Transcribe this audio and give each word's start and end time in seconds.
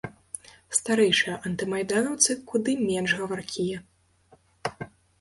Старэйшыя 0.77 1.35
антымайданаўцы 1.51 2.31
куды 2.51 2.77
менш 2.89 3.09
гаваркія. 3.23 4.87